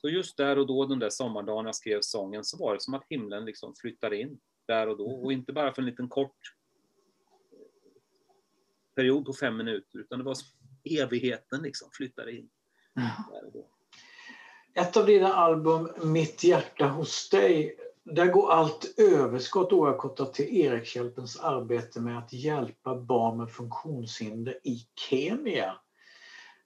Så 0.00 0.08
just 0.08 0.36
där 0.36 0.58
och 0.58 0.66
då, 0.66 0.86
den 0.86 0.98
där 0.98 1.10
sommardagen 1.10 1.66
jag 1.66 1.74
skrev 1.74 1.98
sången, 2.02 2.44
så 2.44 2.56
var 2.58 2.74
det 2.74 2.80
som 2.80 2.94
att 2.94 3.06
himlen 3.10 3.44
liksom 3.44 3.74
flyttade 3.74 4.16
in 4.16 4.40
där 4.66 4.86
och 4.88 4.96
då. 4.98 5.06
Och 5.10 5.32
inte 5.32 5.52
bara 5.52 5.74
för 5.74 5.82
en 5.82 5.86
liten 5.86 6.08
kort 6.08 6.38
period 8.98 9.24
på 9.24 9.32
fem 9.32 9.56
minuter, 9.56 9.98
utan 9.98 10.18
det 10.18 10.24
var 10.24 10.34
som 10.34 10.48
evigheten 10.84 11.62
liksom 11.62 11.88
flyttade 11.92 12.32
in. 12.32 12.48
Mm. 12.96 13.10
Ett 14.74 14.96
av 14.96 15.06
dina 15.06 15.32
album, 15.32 15.88
Mitt 16.02 16.44
hjärta 16.44 16.88
hos 16.88 17.28
dig, 17.28 17.76
där 18.04 18.26
går 18.26 18.52
allt 18.52 18.94
överskott 18.98 19.72
oavkortat 19.72 20.34
till 20.34 20.56
Erikshjälpens 20.56 21.40
arbete 21.40 22.00
med 22.00 22.18
att 22.18 22.32
hjälpa 22.32 22.94
barn 22.96 23.38
med 23.38 23.50
funktionshinder 23.50 24.58
i 24.64 24.78
Kenya. 25.08 25.76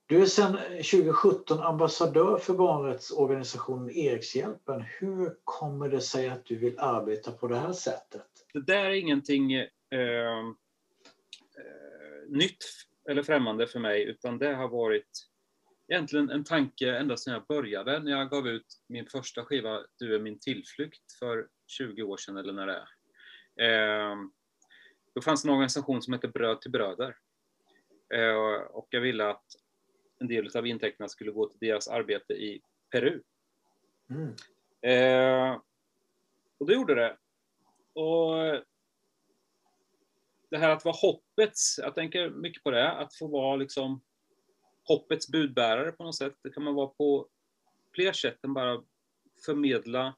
Du 0.06 0.22
är 0.22 0.26
sedan 0.26 0.58
2017 0.68 1.60
ambassadör 1.60 2.38
för 2.38 2.54
barnrättsorganisationen 2.54 3.90
Erikshjälpen. 3.90 4.84
Hur 5.00 5.34
kommer 5.44 5.88
det 5.88 6.00
sig 6.00 6.28
att 6.28 6.44
du 6.44 6.56
vill 6.56 6.78
arbeta 6.78 7.32
på 7.32 7.48
det 7.48 7.58
här 7.58 7.72
sättet? 7.72 8.26
Det 8.52 8.60
där 8.60 8.84
är 8.84 8.90
ingenting 8.90 9.52
eh, 9.52 9.68
eh, 9.90 10.42
nytt 12.32 12.64
eller 13.10 13.22
främmande 13.22 13.66
för 13.66 13.80
mig, 13.80 14.04
utan 14.04 14.38
det 14.38 14.54
har 14.54 14.68
varit 14.68 15.28
egentligen 15.88 16.30
en 16.30 16.44
tanke 16.44 16.96
ända 16.96 17.16
sedan 17.16 17.34
jag 17.34 17.46
började, 17.46 17.98
när 17.98 18.12
jag 18.12 18.30
gav 18.30 18.48
ut 18.48 18.66
min 18.86 19.06
första 19.06 19.44
skiva 19.44 19.80
Du 19.98 20.14
är 20.14 20.20
min 20.20 20.38
tillflykt 20.38 21.12
för 21.18 21.48
20 21.66 22.02
år 22.02 22.16
sedan 22.16 22.36
eller 22.36 22.52
när 22.52 22.66
det 22.66 22.84
är. 23.56 24.10
Eh, 24.10 24.16
då 25.14 25.22
fanns 25.22 25.44
en 25.44 25.50
organisation 25.50 26.02
som 26.02 26.12
hette 26.12 26.28
Bröd 26.28 26.60
till 26.60 26.70
bröder. 26.70 27.16
Eh, 28.14 28.34
och 28.54 28.86
jag 28.90 29.00
ville 29.00 29.28
att 29.28 29.46
en 30.18 30.28
del 30.28 30.56
av 30.56 30.66
intäkterna 30.66 31.08
skulle 31.08 31.30
gå 31.30 31.48
till 31.48 31.58
deras 31.60 31.88
arbete 31.88 32.32
i 32.32 32.62
Peru. 32.90 33.22
Mm. 34.10 34.34
Eh, 34.82 35.60
och 36.58 36.66
det 36.66 36.74
gjorde 36.74 36.94
det. 36.94 37.16
Och 38.00 38.64
det 40.52 40.58
här 40.58 40.70
att 40.70 40.84
vara 40.84 40.94
hoppets, 40.94 41.78
jag 41.82 41.94
tänker 41.94 42.30
mycket 42.30 42.62
på 42.62 42.70
det, 42.70 42.92
att 42.92 43.14
få 43.14 43.26
vara 43.26 43.56
liksom 43.56 44.02
hoppets 44.84 45.28
budbärare 45.28 45.92
på 45.92 46.04
något 46.04 46.16
sätt. 46.16 46.36
Det 46.42 46.50
kan 46.50 46.62
man 46.62 46.74
vara 46.74 46.86
på 46.86 47.28
fler 47.94 48.12
sätt 48.12 48.44
än 48.44 48.54
bara 48.54 48.82
förmedla 49.46 50.16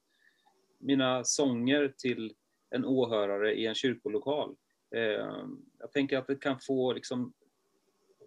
mina 0.78 1.24
sånger 1.24 1.94
till 1.98 2.34
en 2.70 2.84
åhörare 2.84 3.54
i 3.54 3.66
en 3.66 3.74
kyrkolokal. 3.74 4.56
Ehm, 4.96 5.64
jag 5.78 5.92
tänker 5.92 6.18
att 6.18 6.26
det 6.26 6.36
kan 6.36 6.60
få 6.60 6.92
liksom 6.92 7.32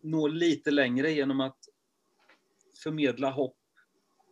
nå 0.02 0.28
lite 0.28 0.72
längre 0.72 1.12
genom 1.12 1.42
att 1.42 1.60
förmedla 2.84 3.30
hopp 3.32 3.58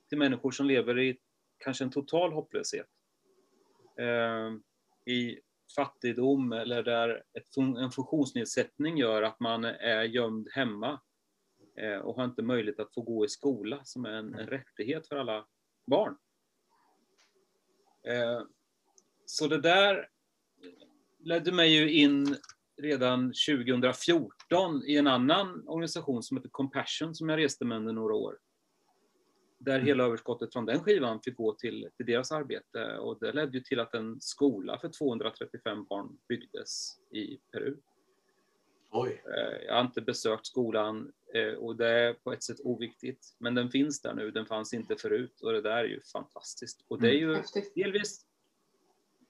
till 0.09 0.17
människor 0.17 0.51
som 0.51 0.65
lever 0.65 0.99
i 0.99 1.17
kanske 1.57 1.83
en 1.83 1.91
total 1.91 2.33
hopplöshet. 2.33 2.87
Ehm, 3.97 4.63
I 5.05 5.39
fattigdom 5.75 6.51
eller 6.51 6.83
där 6.83 7.23
en 7.57 7.91
funktionsnedsättning 7.91 8.97
gör 8.97 9.21
att 9.21 9.39
man 9.39 9.65
är 9.65 10.03
gömd 10.03 10.47
hemma 10.51 11.01
eh, 11.77 11.97
och 11.97 12.15
har 12.15 12.25
inte 12.25 12.41
möjlighet 12.41 12.79
att 12.79 12.93
få 12.93 13.01
gå 13.01 13.25
i 13.25 13.29
skola 13.29 13.79
som 13.83 14.05
är 14.05 14.11
en, 14.11 14.35
en 14.35 14.47
rättighet 14.47 15.07
för 15.07 15.15
alla 15.15 15.45
barn. 15.87 16.17
Eh, 18.07 18.41
så 19.25 19.47
det 19.47 19.61
där 19.61 20.09
ledde 21.19 21.51
mig 21.51 21.69
ju 21.75 21.91
in 21.91 22.37
redan 22.81 23.33
2014 23.47 24.83
i 24.85 24.95
en 24.95 25.07
annan 25.07 25.67
organisation 25.67 26.23
som 26.23 26.37
heter 26.37 26.49
Compassion 26.49 27.15
som 27.15 27.29
jag 27.29 27.39
reste 27.39 27.65
med 27.65 27.77
under 27.77 27.93
några 27.93 28.13
år. 28.13 28.37
Där 29.65 29.79
hela 29.79 30.03
överskottet 30.03 30.53
från 30.53 30.65
den 30.65 30.83
skivan 30.83 31.21
fick 31.21 31.37
gå 31.37 31.53
till, 31.53 31.89
till 31.97 32.05
deras 32.05 32.31
arbete 32.31 32.97
och 32.97 33.19
det 33.19 33.31
ledde 33.31 33.57
ju 33.57 33.63
till 33.63 33.79
att 33.79 33.93
en 33.93 34.21
skola 34.21 34.79
för 34.79 34.89
235 34.89 35.85
barn 35.85 36.17
byggdes 36.27 36.99
i 37.11 37.37
Peru. 37.51 37.77
Oj. 38.91 39.23
Eh, 39.25 39.65
jag 39.67 39.73
har 39.73 39.81
inte 39.81 40.01
besökt 40.01 40.45
skolan 40.45 41.11
eh, 41.33 41.53
och 41.53 41.75
det 41.75 41.89
är 41.89 42.13
på 42.13 42.33
ett 42.33 42.43
sätt 42.43 42.59
oviktigt, 42.63 43.35
men 43.39 43.55
den 43.55 43.69
finns 43.69 44.01
där 44.01 44.13
nu, 44.13 44.31
den 44.31 44.45
fanns 44.45 44.73
inte 44.73 44.95
förut 44.95 45.41
och 45.41 45.51
det 45.51 45.61
där 45.61 45.77
är 45.77 45.87
ju 45.87 46.01
fantastiskt. 46.01 46.85
Och 46.87 47.01
det 47.01 47.09
är 47.09 47.19
ju 47.19 47.43
delvis 47.75 48.25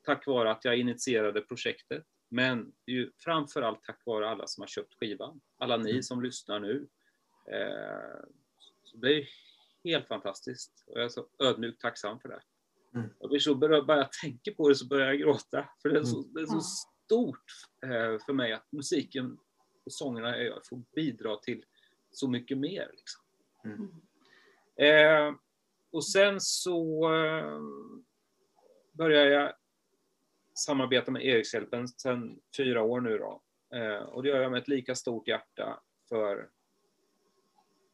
tack 0.03 0.27
vare 0.27 0.51
att 0.51 0.65
jag 0.65 0.77
initierade 0.77 1.41
projektet 1.41 2.05
men 2.29 2.73
det 2.85 2.91
är 2.91 2.95
ju 2.95 3.11
framförallt 3.17 3.83
tack 3.83 4.01
vare 4.05 4.29
alla 4.29 4.47
som 4.47 4.61
har 4.61 4.67
köpt 4.67 4.93
skivan. 4.93 5.41
Alla 5.57 5.77
ni 5.77 5.91
mm. 5.91 6.03
som 6.03 6.21
lyssnar 6.21 6.59
nu. 6.59 6.87
Eh, 7.51 8.25
så 8.83 8.97
det 8.97 9.13
är 9.13 9.27
helt 9.85 10.07
fantastiskt 10.07 10.83
och 10.87 10.97
jag 10.97 11.05
är 11.05 11.09
så 11.09 11.27
ödmjukt 11.39 11.81
tacksam 11.81 12.19
för 12.19 12.29
det. 12.29 12.41
Mm. 12.95 13.09
Jag 13.19 13.29
blir 13.29 13.39
så 13.39 13.55
berörd, 13.55 13.85
bara 13.85 13.97
jag 13.97 14.11
tänker 14.11 14.51
på 14.51 14.69
det 14.69 14.75
så 14.75 14.87
börjar 14.87 15.07
jag 15.07 15.19
gråta. 15.19 15.69
För 15.81 15.89
det 15.89 15.99
är 15.99 16.03
så, 16.03 16.17
mm. 16.17 16.33
det 16.33 16.41
är 16.41 16.45
så 16.45 16.61
stort 16.61 17.45
eh, 17.83 18.25
för 18.25 18.33
mig 18.33 18.53
att 18.53 18.71
musiken 18.71 19.37
och 19.85 19.93
sångerna 19.93 20.37
jag 20.37 20.67
får 20.67 20.81
bidra 20.95 21.37
till 21.37 21.65
så 22.11 22.27
mycket 22.27 22.57
mer. 22.57 22.91
Liksom. 22.93 23.21
Mm. 23.65 24.01
Eh, 24.77 25.35
och 25.91 26.05
sen 26.05 26.41
så 26.41 27.13
eh, 27.15 27.59
började 28.93 29.29
jag 29.29 29.53
samarbetar 30.53 31.11
med 31.11 31.25
Erikshjälpen 31.25 31.87
sedan 31.87 32.39
fyra 32.57 32.83
år 32.83 33.01
nu 33.01 33.17
då. 33.17 33.41
Eh, 33.75 34.03
och 34.03 34.23
det 34.23 34.29
gör 34.29 34.41
jag 34.41 34.51
med 34.51 34.61
ett 34.61 34.67
lika 34.67 34.95
stort 34.95 35.27
hjärta 35.27 35.79
för, 36.09 36.49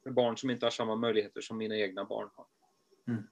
för 0.03 0.12
barn 0.12 0.38
som 0.38 0.50
inte 0.50 0.65
har 0.65 0.72
samma 0.72 0.96
möjligheter 0.96 1.41
som 1.41 1.58
mina 1.58 1.77
egna 1.77 2.05
barn 2.05 2.29
har. 2.36 2.46
Mm. 3.08 3.24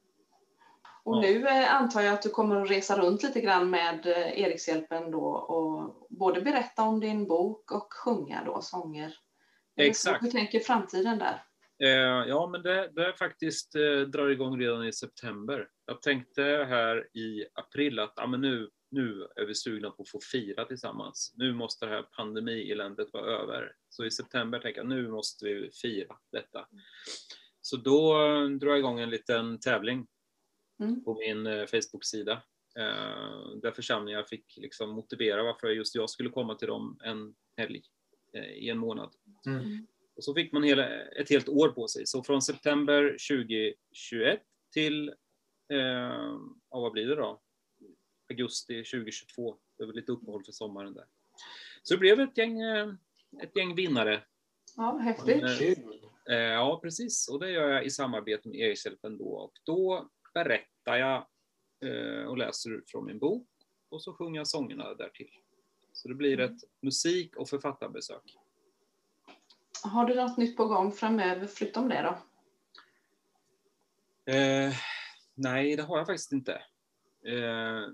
Och 1.03 1.21
nu 1.21 1.47
eh, 1.47 1.75
antar 1.75 2.01
jag 2.01 2.13
att 2.13 2.21
du 2.21 2.29
kommer 2.29 2.61
att 2.61 2.71
resa 2.71 3.01
runt 3.01 3.23
lite 3.23 3.41
grann 3.41 3.69
med 3.69 4.05
eh, 4.05 4.41
Erikshjälpen 4.41 5.11
då 5.11 5.25
och 5.25 6.07
både 6.09 6.41
berätta 6.41 6.83
om 6.83 6.99
din 6.99 7.27
bok 7.27 7.71
och 7.71 7.93
sjunga 7.93 8.43
då 8.45 8.61
sånger. 8.61 9.15
Exakt. 9.77 10.23
Hur 10.23 10.31
tänker 10.31 10.59
framtiden 10.59 11.19
där? 11.19 11.43
ja, 12.27 12.47
men 12.47 12.61
det, 12.61 12.91
det 12.95 13.13
faktiskt 13.13 13.73
drar 14.07 14.29
igång 14.29 14.59
redan 14.59 14.87
i 14.87 14.93
september. 14.93 15.67
Jag 15.85 16.01
tänkte 16.01 16.43
här 16.43 17.17
i 17.17 17.45
april 17.53 17.99
att 17.99 18.13
ja, 18.15 18.27
men 18.27 18.41
nu 18.41 18.69
nu 18.91 19.27
är 19.35 19.45
vi 19.45 19.55
sugna 19.55 19.89
på 19.89 20.01
att 20.01 20.09
få 20.09 20.19
fira 20.31 20.65
tillsammans. 20.65 21.33
Nu 21.35 21.53
måste 21.53 21.85
det 21.85 21.91
här 21.91 22.03
pandemieländet 22.17 23.13
vara 23.13 23.25
över. 23.25 23.71
Så 23.89 24.05
i 24.05 24.11
september 24.11 24.59
tänker 24.59 24.79
jag 24.79 24.87
nu 24.87 25.07
måste 25.07 25.45
vi 25.45 25.71
fira 25.71 26.15
detta. 26.31 26.67
Så 27.61 27.77
då 27.77 28.13
drar 28.47 28.69
jag 28.69 28.79
igång 28.79 28.99
en 28.99 29.09
liten 29.09 29.59
tävling 29.59 30.07
mm. 30.79 31.03
på 31.03 31.13
min 31.13 31.47
eh, 31.47 31.65
Facebook-sida 31.65 32.33
eh, 32.77 33.55
där 33.61 33.71
församlingar 33.71 34.23
fick 34.23 34.57
liksom 34.57 34.89
motivera 34.89 35.43
varför 35.43 35.67
just 35.67 35.95
jag 35.95 36.09
skulle 36.09 36.29
komma 36.29 36.55
till 36.55 36.67
dem 36.67 36.99
en 37.03 37.35
helg 37.57 37.81
eh, 38.33 38.51
i 38.51 38.69
en 38.69 38.77
månad. 38.77 39.15
Mm. 39.45 39.87
Och 40.15 40.23
så 40.23 40.33
fick 40.33 40.51
man 40.51 40.63
hela, 40.63 40.87
ett 40.89 41.29
helt 41.29 41.49
år 41.49 41.69
på 41.69 41.87
sig. 41.87 42.05
Så 42.05 42.23
från 42.23 42.41
september 42.41 43.17
2021 43.29 44.41
till, 44.73 45.09
eh, 45.73 46.37
vad 46.69 46.91
blir 46.91 47.07
det 47.07 47.15
då? 47.15 47.41
augusti 48.29 48.83
2022. 48.83 49.57
Det 49.77 49.85
var 49.85 49.93
lite 49.93 50.11
uppehåll 50.11 50.43
för 50.43 50.51
sommaren 50.51 50.93
där. 50.93 51.05
Så 51.83 51.93
det 51.93 51.99
blev 51.99 52.19
ett 52.19 52.37
gäng, 52.37 52.61
ett 53.43 53.57
gäng 53.57 53.75
vinnare. 53.75 54.23
Ja, 54.75 54.97
häftigt. 54.97 55.43
Eh, 55.43 56.35
eh, 56.35 56.43
ja, 56.43 56.79
precis. 56.83 57.29
Och 57.29 57.39
det 57.39 57.51
gör 57.51 57.69
jag 57.69 57.85
i 57.85 57.89
samarbete 57.89 58.49
med 58.49 58.59
Erikshjälpen 58.59 59.17
då. 59.17 59.29
Och 59.29 59.53
då 59.63 60.09
berättar 60.33 60.97
jag 60.97 61.25
och 62.27 62.37
läser 62.37 62.83
från 62.87 63.05
min 63.05 63.19
bok 63.19 63.47
och 63.89 64.03
så 64.03 64.13
sjunger 64.13 64.39
jag 64.39 64.47
sångerna 64.47 64.93
därtill. 64.93 65.29
Så 65.93 66.07
det 66.07 66.15
blir 66.15 66.39
ett 66.39 66.57
musik 66.81 67.35
och 67.35 67.49
författarbesök. 67.49 68.37
Har 69.83 70.05
du 70.05 70.15
något 70.15 70.37
nytt 70.37 70.57
på 70.57 70.65
gång 70.65 70.91
framöver 70.91 71.47
förutom 71.47 71.89
det 71.89 72.01
då? 72.01 72.17
Eh, 74.33 74.73
nej, 75.33 75.75
det 75.75 75.83
har 75.83 75.97
jag 75.97 76.07
faktiskt 76.07 76.31
inte. 76.31 76.53
Eh, 77.25 77.87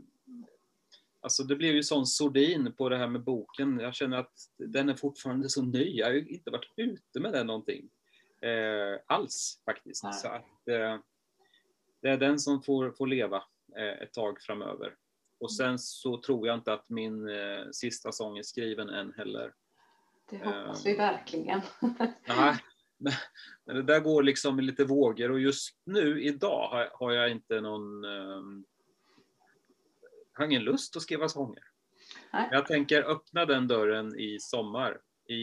Alltså 1.26 1.44
det 1.44 1.56
blev 1.56 1.76
ju 1.76 1.84
sån 1.84 2.06
sordin 2.06 2.74
på 2.78 2.90
det 2.90 2.98
här 2.98 3.08
med 3.08 3.24
boken. 3.24 3.80
Jag 3.80 3.96
känner 3.96 4.18
att 4.18 4.34
den 4.58 4.90
är 4.90 4.96
fortfarande 4.96 5.50
så 5.50 5.62
ny. 5.62 5.98
Jag 5.98 6.06
har 6.06 6.14
ju 6.14 6.28
inte 6.28 6.52
varit 6.52 6.74
ute 6.78 7.20
med 7.20 7.34
den 7.34 7.48
någonting 7.48 7.90
eh, 8.42 9.00
alls 9.08 9.62
faktiskt. 9.66 10.04
Nej. 10.04 10.14
Så 10.14 10.28
att, 10.28 10.68
eh, 10.68 10.98
det 12.02 12.10
är 12.10 12.18
den 12.18 12.40
som 12.40 12.62
får, 12.62 12.92
får 12.92 13.08
leva 13.08 13.44
eh, 13.78 14.02
ett 14.02 14.14
tag 14.14 14.42
framöver. 14.42 14.96
Och 15.40 15.54
sen 15.54 15.80
så 15.80 16.22
tror 16.22 16.48
jag 16.48 16.58
inte 16.58 16.74
att 16.74 16.90
min 16.90 17.30
eh, 17.30 17.66
sista 17.72 18.12
sång 18.12 18.38
är 18.38 18.44
skriven 18.44 18.90
än 18.90 19.14
heller. 19.18 19.54
Det 20.30 20.38
hoppas 20.38 20.86
vi 20.86 20.92
eh, 20.92 20.98
verkligen. 20.98 21.62
nej, 22.28 22.60
men 23.66 23.76
det 23.76 23.84
där 23.84 24.00
går 24.00 24.24
liksom 24.24 24.60
i 24.60 24.64
lite 24.64 24.86
vågor 24.86 25.32
och 25.32 25.40
just 25.40 25.78
nu 25.86 26.24
idag 26.24 26.68
har, 26.70 26.90
har 26.94 27.12
jag 27.12 27.32
inte 27.32 27.62
någon 27.62 28.06
ehm, 28.06 28.55
har 30.36 30.46
ingen 30.46 30.64
lust 30.64 30.96
att 30.96 31.02
skriva 31.02 31.30
sånger. 31.30 31.64
Nej. 32.34 32.50
Jag 32.52 32.68
tänker 32.68 33.04
öppna 33.04 33.46
den 33.46 33.68
dörren 33.68 34.20
i 34.20 34.38
sommar, 34.40 34.98
i, 35.28 35.36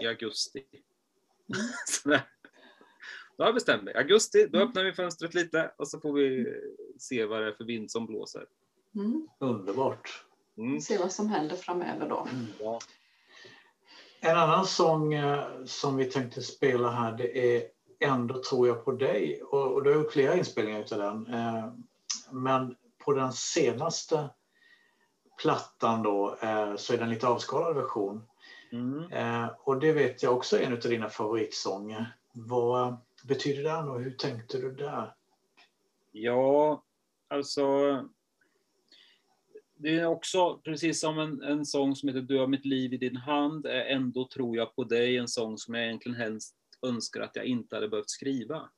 i 0.00 0.06
augusti. 0.06 0.64
Mm. 1.54 1.66
då 3.36 3.44
har 3.44 3.48
jag 3.48 3.54
bestämt 3.54 3.82
mig. 3.82 3.94
Augusti, 3.94 4.46
då 4.50 4.58
mm. 4.58 4.68
öppnar 4.68 4.84
vi 4.84 4.92
fönstret 4.92 5.34
lite 5.34 5.72
och 5.78 5.88
så 5.88 6.00
får 6.00 6.12
vi 6.12 6.46
se 6.98 7.24
vad 7.24 7.42
det 7.42 7.48
är 7.48 7.52
för 7.52 7.64
vind 7.64 7.90
som 7.90 8.06
blåser. 8.06 8.46
Mm. 8.94 9.28
Underbart. 9.38 10.24
Mm. 10.58 10.80
Se 10.80 10.98
vad 10.98 11.12
som 11.12 11.28
händer 11.28 11.56
framöver 11.56 12.08
då. 12.08 12.28
Mm. 12.32 12.46
Ja. 12.60 12.78
En 14.20 14.38
annan 14.38 14.66
sång 14.66 15.14
eh, 15.14 15.64
som 15.64 15.96
vi 15.96 16.04
tänkte 16.04 16.42
spela 16.42 16.90
här 16.90 17.12
det 17.12 17.56
är 17.56 17.74
Ändå 18.00 18.42
tror 18.42 18.68
jag 18.68 18.84
på 18.84 18.92
dig. 18.92 19.42
Och, 19.42 19.72
och 19.72 19.82
du 19.82 19.90
har 19.90 20.00
gjort 20.00 20.12
flera 20.12 20.36
inspelningar 20.36 20.80
utav 20.80 20.98
den. 20.98 21.34
Eh, 21.34 21.72
men 22.30 22.76
på 23.04 23.12
den 23.12 23.32
senaste 23.32 24.30
plattan 25.42 26.02
då 26.02 26.38
eh, 26.42 26.76
så 26.76 26.92
är 26.92 26.96
det 26.96 27.04
en 27.04 27.10
lite 27.10 27.28
avskalad 27.28 27.76
version. 27.76 28.22
Mm. 28.72 29.12
Eh, 29.12 29.50
och 29.64 29.80
det 29.80 29.92
vet 29.92 30.22
jag 30.22 30.36
också 30.36 30.58
är 30.58 30.62
en 30.62 30.72
av 30.72 30.78
dina 30.78 31.08
favoritsånger. 31.08 32.16
Vad 32.32 32.96
betyder 33.24 33.62
den 33.62 33.88
och 33.88 34.00
hur 34.00 34.10
tänkte 34.10 34.58
du 34.58 34.74
där? 34.74 35.14
Ja, 36.12 36.82
alltså 37.28 37.64
det 39.76 39.98
är 39.98 40.06
också, 40.06 40.60
precis 40.64 41.00
som 41.00 41.18
en, 41.18 41.42
en 41.42 41.66
sång 41.66 41.96
som 41.96 42.08
heter 42.08 42.20
Du 42.20 42.38
har 42.38 42.46
mitt 42.46 42.64
liv 42.64 42.92
i 42.92 42.96
din 42.96 43.16
hand, 43.16 43.66
är 43.66 43.84
Ändå 43.84 44.28
tror 44.28 44.56
jag 44.56 44.76
på 44.76 44.84
dig, 44.84 45.16
en 45.18 45.28
sång 45.28 45.58
som 45.58 45.74
jag 45.74 45.84
egentligen 45.84 46.18
helst 46.18 46.56
önskar 46.82 47.20
att 47.20 47.36
jag 47.36 47.44
inte 47.44 47.76
hade 47.76 47.88
behövt 47.88 48.10
skriva. 48.10 48.68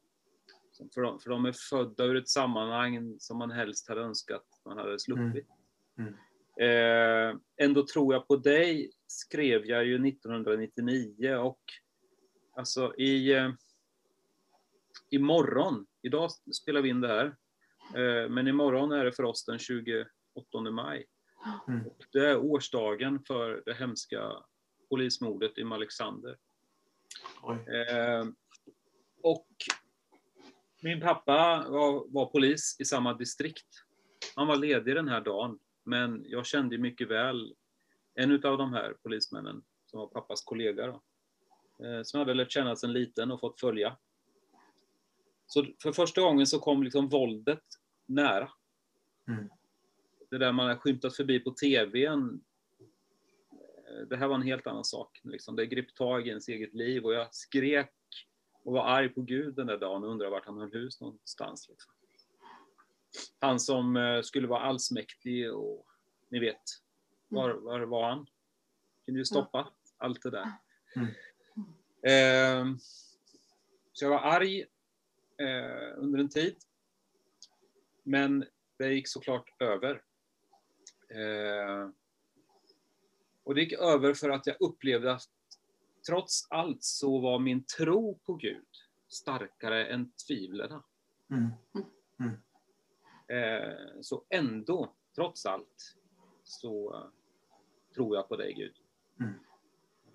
För 0.95 1.03
de, 1.03 1.21
för 1.21 1.31
de 1.31 1.45
är 1.45 1.55
födda 1.71 2.05
ur 2.05 2.17
ett 2.17 2.29
sammanhang 2.29 3.17
som 3.19 3.39
man 3.39 3.51
helst 3.51 3.89
hade 3.89 4.01
önskat 4.01 4.45
man 4.65 4.79
hade 4.79 4.99
sluppit. 4.99 5.47
Mm. 5.99 6.15
Eh, 6.61 7.37
Ändå 7.57 7.87
tror 7.87 8.15
jag 8.15 8.29
på 8.29 8.37
dig 8.37 8.91
skrev 9.07 9.67
jag 9.67 9.85
ju 9.85 10.09
1999 10.09 11.35
och 11.35 11.61
alltså 12.57 12.95
i, 12.97 13.33
eh, 13.33 13.51
imorgon, 15.11 15.87
idag 16.03 16.31
spelar 16.33 16.83
vi 16.83 16.89
in 16.89 17.01
det 17.01 17.09
här, 17.09 17.27
eh, 17.95 18.29
men 18.29 18.49
imorgon 18.49 18.93
är 18.93 19.05
det 19.05 19.13
för 19.13 19.23
oss 19.23 19.45
den 19.45 19.59
28 19.59 20.07
maj. 20.71 21.07
Mm. 21.69 21.85
Det 22.13 22.19
är 22.19 22.39
årsdagen 22.39 23.21
för 23.27 23.63
det 23.67 23.75
hemska 23.75 24.33
polismordet 24.89 25.59
i 25.59 25.65
Malexander. 25.65 26.37
Eh, 27.49 28.27
och 29.23 29.49
min 30.87 31.01
pappa 31.01 31.67
var, 31.69 32.13
var 32.13 32.27
polis 32.27 32.77
i 32.79 32.85
samma 32.85 33.15
distrikt. 33.15 33.67
Han 34.37 34.47
var 34.47 34.57
ledig 34.57 34.95
den 34.95 35.09
här 35.09 35.21
dagen, 35.21 35.59
men 35.85 36.25
jag 36.27 36.47
kände 36.47 36.79
mycket 36.79 37.09
väl 37.09 37.55
en 38.15 38.33
av 38.33 38.59
de 38.59 38.73
här 38.73 38.97
polismännen 39.03 39.63
som 39.87 40.01
var 40.01 40.07
pappas 40.07 40.45
kollega. 40.45 40.87
Då, 40.87 41.03
eh, 41.87 42.03
som 42.03 42.19
jag 42.19 42.27
hade 42.27 42.35
lärt 42.35 42.53
känna 42.53 42.77
sedan 42.77 42.93
liten 42.93 43.31
och 43.31 43.41
fått 43.41 43.61
följa. 43.61 43.97
Så 45.47 45.67
för 45.83 45.93
första 45.93 46.21
gången 46.21 46.47
så 46.47 46.59
kom 46.59 46.83
liksom 46.83 47.09
våldet 47.09 47.65
nära. 48.07 48.51
Mm. 49.29 49.49
Det 50.31 50.39
där 50.39 50.53
man 50.53 50.69
har 50.69 50.77
skymtat 50.77 51.17
förbi 51.17 51.41
på 51.41 51.51
TVn. 51.51 52.41
eh, 53.91 54.07
Det 54.09 54.17
här 54.17 54.29
var 54.29 54.35
en 54.35 54.43
helt 54.43 54.67
annan 54.67 54.85
sak. 54.85 55.21
Liksom. 55.25 55.57
Det 55.57 55.67
grep 55.67 55.95
tag 55.95 56.27
i 56.27 56.29
ens 56.29 56.49
eget 56.49 56.75
liv 56.75 57.05
och 57.05 57.15
jag 57.15 57.35
skrek 57.35 57.93
och 58.67 58.73
var 58.73 58.85
arg 58.85 59.09
på 59.09 59.23
Gud 59.23 59.55
den 59.55 59.67
där 59.67 59.79
dagen 59.79 60.05
och 60.05 60.11
undrade 60.11 60.31
vart 60.31 60.47
han 60.47 60.59
höll 60.59 60.73
hus 60.73 61.01
någonstans. 61.01 61.69
Liksom. 61.69 61.93
Han 63.39 63.61
som 63.61 63.97
eh, 63.97 64.23
skulle 64.23 64.49
vara 64.49 64.61
allsmäktig 64.61 65.53
och 65.55 65.87
ni 66.29 66.39
vet, 66.39 66.63
var, 67.29 67.51
var 67.51 67.81
var 67.81 68.09
han? 68.09 68.27
Kunde 69.05 69.21
ju 69.21 69.25
stoppa 69.25 69.73
allt 69.97 70.23
det 70.23 70.31
där. 70.31 70.53
Mm. 70.97 71.09
Eh, 72.03 72.77
så 73.93 74.05
jag 74.05 74.11
var 74.11 74.19
arg 74.19 74.61
eh, 75.39 75.95
under 75.97 76.19
en 76.19 76.29
tid. 76.29 76.57
Men 78.03 78.45
det 78.79 78.95
gick 78.95 79.09
såklart 79.09 79.63
över. 79.63 80.03
Eh, 81.09 81.91
och 83.45 83.55
det 83.55 83.61
gick 83.61 83.73
över 83.73 84.15
för 84.15 84.31
att 84.31 84.47
jag 84.47 84.57
upplevde 84.61 85.13
att 85.13 85.31
trots 86.07 86.47
allt 86.51 86.85
så 86.85 87.19
var 87.19 87.39
min 87.39 87.65
tro 87.65 88.19
på 88.19 88.35
Gud 88.35 88.67
starkare 89.09 89.87
än 89.87 90.13
tvivlen. 90.13 90.83
Mm. 91.31 91.51
Eh, 93.29 94.01
så 94.01 94.25
ändå, 94.29 94.95
trots 95.15 95.47
allt, 95.47 95.97
så 96.45 96.95
eh, 96.95 97.07
tror 97.95 98.17
jag 98.17 98.29
på 98.29 98.37
dig 98.37 98.55
Gud. 98.55 98.75
Mm. 99.21 99.35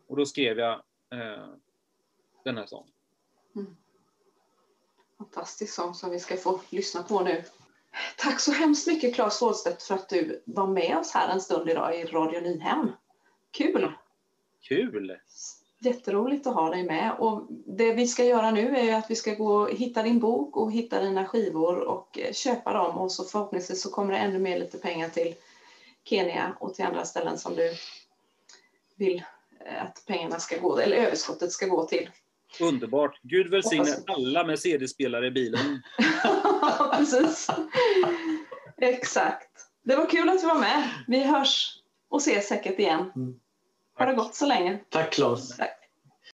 Och 0.08 0.18
då 0.18 0.26
skrev 0.26 0.60
jag 0.60 0.84
eh, 1.10 1.50
den 2.44 2.58
här 2.58 2.66
sången. 2.66 2.94
Fantastisk 5.18 5.74
sång 5.74 5.94
som 5.94 6.12
vi 6.12 6.20
ska 6.20 6.38
få 6.38 6.62
lyssna 6.70 7.04
på 7.04 7.24
nu. 7.24 7.44
Tack 8.18 8.40
så 8.40 8.52
hemskt 8.52 8.88
mycket 8.88 9.16
Claes 9.16 9.42
Wåhlstedt 9.42 9.84
för 9.84 9.96
att 9.96 10.10
du 10.10 10.44
var 10.46 10.68
med 10.68 10.98
oss 10.98 11.12
här 11.12 11.34
en 11.34 11.42
stund 11.42 11.70
idag 11.70 12.00
i 12.00 12.06
Radio 12.06 12.42
Nyhem. 12.42 12.92
Kul! 13.52 13.94
Kul! 14.62 15.18
Jätteroligt 15.84 16.48
att 16.48 16.54
ha 16.54 16.70
dig 16.70 16.84
med. 16.84 17.12
Och 17.20 17.48
det 17.50 17.94
vi 17.94 18.08
ska 18.08 18.24
göra 18.24 18.52
nu 18.52 18.78
är 18.78 18.96
att 18.96 19.12
vi 19.12 19.16
ska 19.16 19.34
gå 19.34 19.54
och 19.54 19.72
hitta 19.72 20.04
din 20.04 20.20
bok 20.20 20.58
och 20.58 20.72
hitta 20.72 21.02
dina 21.02 21.26
skivor 21.26 21.80
och 21.80 22.20
eh, 22.20 22.34
köpa 22.34 22.74
dem 22.74 22.98
och 22.98 23.12
så 23.12 23.24
förhoppningsvis 23.24 23.82
så 23.82 23.92
kommer 23.92 24.14
det 24.14 24.20
ännu 24.20 24.40
mer 24.40 24.60
lite 24.60 24.78
pengar 24.78 25.10
till 25.10 25.36
Kenya 26.04 26.56
och 26.60 26.74
till 26.74 26.86
andra 26.86 27.06
ställen 27.06 27.38
som 27.38 27.56
du 27.56 27.74
vill 28.96 29.24
eh, 29.66 29.84
att 29.84 30.04
pengarna 30.08 30.40
ska 30.40 30.58
gå, 30.58 30.78
eller 30.78 30.98
överskottet 30.98 31.52
ska 31.52 31.66
gå 31.66 31.86
till. 31.88 32.10
Underbart! 32.60 33.20
Gud 33.24 33.52
välsigne 33.52 33.96
alla 34.08 34.44
med 34.44 34.60
CD-spelare 34.60 35.28
i 35.28 35.32
bilen. 35.32 35.82
Precis. 36.98 37.48
Exakt. 38.78 39.50
Det 39.84 39.96
var 39.96 40.10
kul 40.10 40.30
att 40.30 40.42
du 40.42 40.48
var 40.48 40.60
med. 40.60 40.90
Vi 41.08 41.24
hörs 41.24 41.78
och 42.10 42.22
ses 42.22 42.48
säkert 42.48 42.80
igen. 42.80 43.12
Mm. 43.16 43.40
Ha 44.02 44.06
det 44.06 44.14
gott 44.16 44.36
så 44.36 44.46
länge. 44.46 44.80
Tack 44.90 45.14
Claes. 45.14 45.58
Tack. 45.58 45.81